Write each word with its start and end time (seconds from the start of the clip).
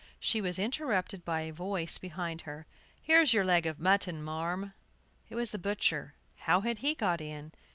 She 0.19 0.41
was 0.41 0.57
interrupted 0.57 1.23
by 1.23 1.41
a 1.41 1.53
voice 1.53 1.99
behind 1.99 2.41
her. 2.41 2.65
"Here's 3.03 3.33
your 3.35 3.45
leg 3.45 3.67
of 3.67 3.79
mutton, 3.79 4.23
marm!" 4.23 4.73
It 5.29 5.35
was 5.35 5.51
the 5.51 5.59
butcher. 5.59 6.15
How 6.37 6.61
had 6.61 6.79
he 6.79 6.95
got 6.95 7.21
in? 7.21 7.51